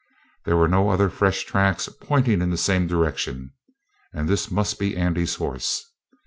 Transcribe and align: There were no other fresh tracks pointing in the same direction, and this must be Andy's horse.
There 0.45 0.57
were 0.57 0.67
no 0.67 0.89
other 0.89 1.11
fresh 1.11 1.43
tracks 1.43 1.87
pointing 1.87 2.41
in 2.41 2.49
the 2.49 2.57
same 2.57 2.87
direction, 2.87 3.51
and 4.11 4.27
this 4.27 4.49
must 4.49 4.79
be 4.79 4.97
Andy's 4.97 5.35
horse. 5.35 5.91